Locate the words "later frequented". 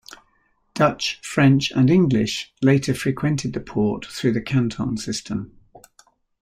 2.63-3.53